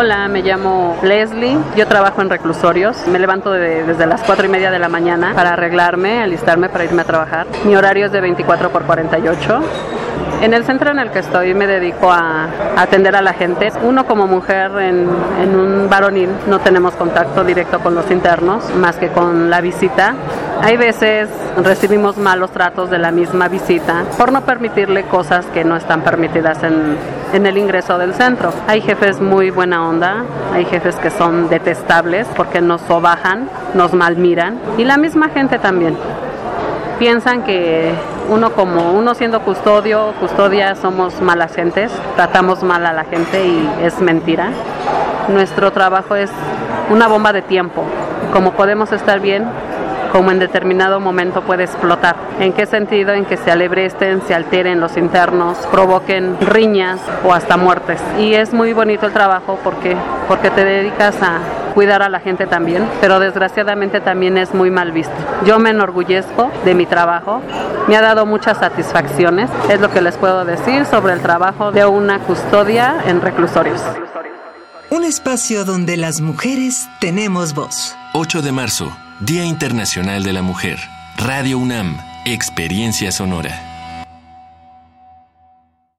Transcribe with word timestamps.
Hola, 0.00 0.28
me 0.28 0.42
llamo 0.42 0.96
Leslie. 1.02 1.58
Yo 1.76 1.88
trabajo 1.88 2.22
en 2.22 2.30
reclusorios. 2.30 3.04
Me 3.08 3.18
levanto 3.18 3.50
desde 3.50 4.06
las 4.06 4.22
4 4.22 4.46
y 4.46 4.48
media 4.48 4.70
de 4.70 4.78
la 4.78 4.88
mañana 4.88 5.32
para 5.34 5.54
arreglarme, 5.54 6.22
alistarme 6.22 6.68
para 6.68 6.84
irme 6.84 7.02
a 7.02 7.04
trabajar. 7.04 7.48
Mi 7.64 7.74
horario 7.74 8.06
es 8.06 8.12
de 8.12 8.20
24 8.20 8.70
por 8.70 8.84
48. 8.84 9.60
En 10.40 10.54
el 10.54 10.64
centro 10.64 10.92
en 10.92 11.00
el 11.00 11.10
que 11.10 11.18
estoy 11.18 11.52
me 11.52 11.66
dedico 11.66 12.12
a, 12.12 12.46
atender 12.76 13.16
a 13.16 13.22
la 13.22 13.32
gente. 13.32 13.72
Uno 13.82 14.06
como 14.06 14.28
mujer 14.28 14.70
en, 14.78 15.08
un 15.08 15.88
varonil 15.90 16.30
no 16.46 16.60
tenemos 16.60 16.94
contacto 16.94 17.42
directo 17.42 17.80
con 17.80 17.94
los 17.96 18.08
internos 18.10 18.72
más 18.76 18.96
que 18.96 19.08
con 19.08 19.50
la 19.50 19.60
visita. 19.60 20.14
Hay 20.62 20.76
veces 20.76 21.28
recibimos 21.62 22.18
malos 22.18 22.52
tratos 22.52 22.88
de 22.88 22.98
la 22.98 23.10
misma 23.10 23.48
visita 23.48 24.04
por 24.16 24.30
no 24.30 24.42
permitirle 24.42 25.04
cosas 25.04 25.44
que 25.46 25.64
no 25.64 25.76
están 25.76 26.02
permitidas 26.02 26.62
en, 26.62 26.96
en 27.32 27.46
el 27.46 27.58
ingreso 27.58 27.98
del 27.98 28.14
centro. 28.14 28.52
Hay 28.68 28.80
jefes 28.80 29.20
muy 29.20 29.50
buena 29.50 29.88
onda, 29.88 30.24
hay 30.52 30.64
jefes 30.66 30.94
que 30.96 31.10
son 31.10 31.48
detestables 31.48 32.28
porque 32.36 32.60
nos 32.60 32.80
sobajan, 32.82 33.48
nos 33.74 33.92
malmiran 33.92 34.58
y 34.76 34.84
la 34.84 34.98
misma 34.98 35.30
gente 35.30 35.58
también 35.58 35.96
piensan 36.98 37.44
que 37.44 37.92
uno 38.28 38.52
como 38.52 38.92
uno 38.92 39.14
siendo 39.14 39.40
custodio, 39.40 40.12
custodia 40.20 40.74
somos 40.74 41.20
malas 41.20 41.54
gentes, 41.54 41.92
tratamos 42.16 42.62
mal 42.62 42.84
a 42.86 42.92
la 42.92 43.04
gente 43.04 43.46
y 43.46 43.68
es 43.82 44.00
mentira. 44.00 44.50
Nuestro 45.28 45.72
trabajo 45.72 46.16
es 46.16 46.30
una 46.90 47.06
bomba 47.06 47.32
de 47.32 47.42
tiempo. 47.42 47.84
Como 48.32 48.52
podemos 48.52 48.92
estar 48.92 49.20
bien, 49.20 49.46
como 50.12 50.30
en 50.30 50.38
determinado 50.38 51.00
momento 51.00 51.42
puede 51.42 51.64
explotar. 51.64 52.16
¿En 52.40 52.52
qué 52.52 52.66
sentido? 52.66 53.12
En 53.12 53.24
que 53.24 53.36
se 53.36 53.50
alebresten, 53.50 54.22
se 54.22 54.34
alteren 54.34 54.80
los 54.80 54.96
internos, 54.96 55.58
provoquen 55.70 56.36
riñas 56.40 57.00
o 57.24 57.32
hasta 57.32 57.56
muertes. 57.56 58.00
Y 58.18 58.34
es 58.34 58.52
muy 58.52 58.72
bonito 58.72 59.06
el 59.06 59.12
trabajo 59.12 59.58
porque, 59.62 59.96
porque 60.26 60.50
te 60.50 60.64
dedicas 60.64 61.16
a 61.22 61.38
cuidar 61.78 62.02
a 62.02 62.08
la 62.08 62.18
gente 62.18 62.48
también, 62.48 62.84
pero 63.00 63.20
desgraciadamente 63.20 64.00
también 64.00 64.36
es 64.36 64.52
muy 64.52 64.68
mal 64.68 64.90
visto. 64.90 65.14
Yo 65.46 65.60
me 65.60 65.70
enorgullezco 65.70 66.50
de 66.64 66.74
mi 66.74 66.86
trabajo, 66.86 67.40
me 67.86 67.96
ha 67.96 68.00
dado 68.00 68.26
muchas 68.26 68.58
satisfacciones, 68.58 69.48
es 69.70 69.78
lo 69.78 69.88
que 69.88 70.00
les 70.00 70.16
puedo 70.16 70.44
decir 70.44 70.86
sobre 70.86 71.12
el 71.12 71.20
trabajo 71.20 71.70
de 71.70 71.86
una 71.86 72.18
custodia 72.18 72.96
en 73.06 73.20
reclusorios. 73.20 73.80
Un 74.90 75.04
espacio 75.04 75.64
donde 75.64 75.96
las 75.96 76.20
mujeres 76.20 76.88
tenemos 76.98 77.54
voz. 77.54 77.94
8 78.12 78.42
de 78.42 78.50
marzo, 78.50 78.90
Día 79.20 79.44
Internacional 79.44 80.24
de 80.24 80.32
la 80.32 80.42
Mujer. 80.42 80.80
Radio 81.16 81.58
UNAM, 81.58 81.96
Experiencia 82.24 83.12
Sonora. 83.12 83.67